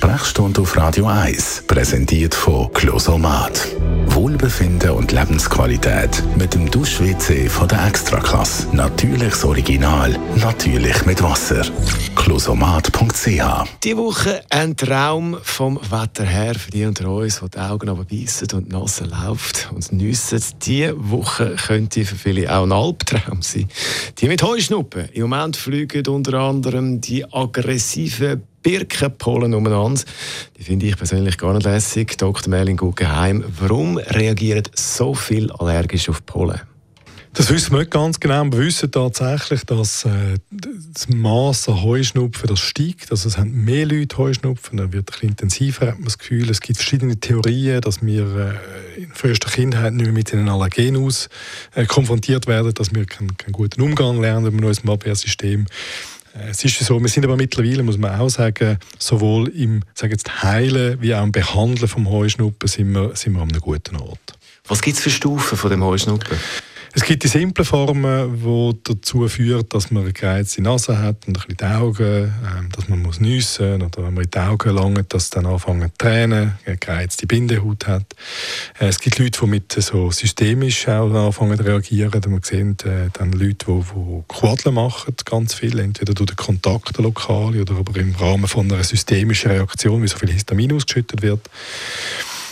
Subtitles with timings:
[0.00, 3.68] Sprechstunde auf Radio 1, präsentiert von Closomat.
[4.06, 8.74] Wohlbefinden und Lebensqualität mit dem Dusch-WC von der Extraklasse.
[8.74, 11.66] Natürliches Original, natürlich mit Wasser.
[12.16, 13.28] Closomat.ch
[13.84, 18.04] Die Woche ein Traum vom Wetter her für die unter uns, die die Augen aber
[18.04, 20.42] beißen und die Nase läuft und nüssen.
[20.62, 23.68] Diese Woche könnte für viele auch ein Albtraum sein.
[24.16, 25.10] Die mit Heuschnuppen.
[25.12, 30.02] Im Moment fliegen unter anderem die aggressiven Birkenpollen umeinander.
[30.58, 32.16] Die finde ich persönlich gar nicht lässig.
[32.18, 32.48] Dr.
[32.50, 36.60] Merlin Guggenheim, warum reagieren so viel allergisch auf Pollen?
[37.32, 38.42] Das wissen wir nicht ganz genau.
[38.46, 43.12] Wir wissen tatsächlich, dass äh, das Maß an Heuschnupfen das steigt.
[43.12, 46.50] Also es haben mehr Leute Heuschnupfen, dann wird es intensiver, hat man das Gefühl.
[46.50, 48.58] Es gibt verschiedene Theorien, dass wir
[48.96, 51.28] äh, in frühester Kindheit nicht mehr mit den Allergenen aus
[51.76, 55.66] äh, konfrontiert werden, dass wir keinen guten Umgang lernen mit unserem Abwehrsystem.
[56.34, 60.12] Äh, es ist so, wir sind aber mittlerweile, muss man auch sagen, sowohl im sage
[60.12, 63.96] jetzt, Heilen wie auch im Behandeln vom Heuschnuppen sind wir, sind wir an einem guten
[63.96, 64.18] Ort.
[64.66, 66.38] Was gibt es für Stufen von dem Heuschnuppen?
[66.92, 71.38] Es gibt die simplen Formen, die dazu führen, dass man eine gereizte Nase hat und
[71.38, 74.74] ein bisschen die Augen, äh, dass man muss nüssen oder wenn man in die Augen
[74.74, 78.16] langt, dass dann anfangen zu tränen, eine gereizte Bindehaut hat.
[78.80, 82.20] Äh, es gibt Leute, die mit so systemisch auch anfangen zu reagieren.
[82.26, 86.98] Man sieht äh, dann Leute, die, die Quadeln machen, ganz viel, entweder durch den Kontakt
[86.98, 91.48] lokal oder aber im Rahmen von einer systemischen Reaktion, wie so viel Histamin ausgeschüttet wird.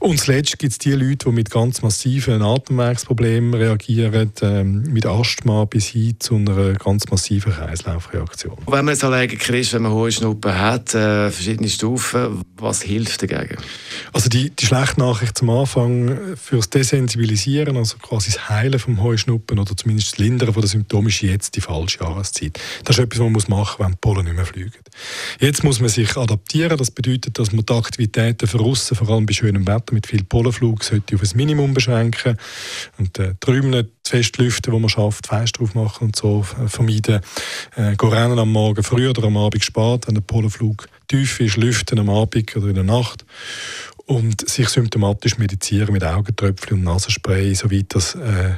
[0.00, 5.66] Und zuletzt gibt es die Leute, die mit ganz massiven Atemwegsproblemen reagieren, ähm, mit Asthma
[5.66, 8.56] bis hin zu einer ganz massiven Kreislaufreaktion.
[8.66, 13.22] Wenn man jetzt Allergiker ist, wenn man hohe Schnuppen hat, äh, verschiedene Stufen, was hilft
[13.22, 13.58] dagegen?
[14.12, 19.58] Also die, die schlechte Nachricht zum Anfang fürs Desensibilisieren, also quasi das Heilen vom Heuschnuppen
[19.58, 22.58] oder zumindest das Lindern von den Symptomen ist jetzt die falsche Jahreszeit.
[22.84, 24.72] Das ist etwas, was man machen muss, wenn die Pollen nicht mehr fliegen.
[25.38, 26.76] Jetzt muss man sich adaptieren.
[26.76, 30.24] Das bedeutet, dass man die Aktivitäten für aussen, vor allem bei schönem Wetter mit viel
[30.24, 32.36] Pollenflug, sollte auf ein Minimum beschränken
[32.98, 36.44] und äh, die Räume nicht fest lüften, wo man schafft, Fenster drauf machen und so
[36.62, 37.20] äh, vermeiden.
[37.76, 41.56] Äh, gehen rennen am Morgen früh oder am Abend spät, wenn der Pollenflug tief ist,
[41.56, 43.24] lüften am Abend oder in der Nacht
[44.10, 48.54] und sich symptomatisch medizieren mit Augentröpfchen und Nasenspray, soweit das äh,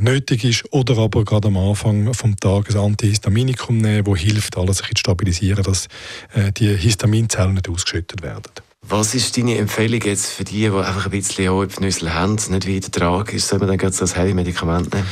[0.00, 0.64] nötig ist.
[0.72, 5.62] Oder aber gerade am Anfang vom Tag ein Antihistaminikum nehmen, das hilft, alles zu stabilisieren,
[5.62, 5.86] dass
[6.34, 8.50] äh, die Histaminzellen nicht ausgeschüttet werden.
[8.82, 12.90] Was ist deine Empfehlung jetzt für die, die einfach ein bisschen Heupfnüssel haben, nicht weiter
[12.90, 13.38] tragen?
[13.38, 15.06] Soll man dann gerade so ein Heavy-Medikament nehmen?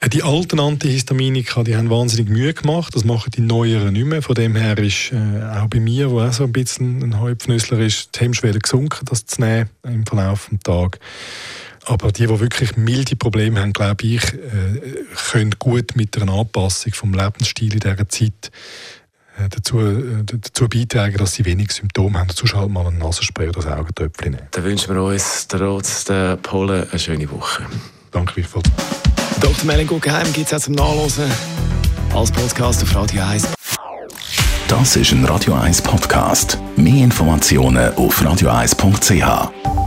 [0.00, 2.94] Äh, die alten Antihistaminika, die haben wahnsinnig Mühe gemacht.
[2.94, 4.22] Das machen die neueren nicht mehr.
[4.22, 7.78] Von dem her ist äh, auch bei mir, wo auch so ein bisschen ein Heupfnüssler
[7.78, 11.00] ist, die Hemmschwelle gesunken, das zu nehmen im Verlauf des Tages.
[11.86, 16.92] Aber die, die wirklich milde Probleme haben, glaube ich, äh, können gut mit einer Anpassung
[16.92, 18.50] vom Lebensstil in dieser Zeit
[19.38, 22.28] äh, dazu, äh, dazu beitragen, dass sie wenig Symptome haben.
[22.28, 24.46] Dazu halt mal ein Nasenspray oder ein Augentöpfchen nehmen.
[24.50, 27.66] Dann wünschen wir uns trotz der Pollen eine schöne Woche.
[28.10, 28.89] Danke vielmals.
[29.40, 29.64] Dr.
[29.64, 31.30] Melin Guggenheim gibt es auch zum Nachlesen
[32.14, 33.48] als Podcast auf Radio 1.
[34.68, 36.58] Das ist ein Radio 1 Podcast.
[36.76, 39.79] Mehr Informationen auf radio1.ch.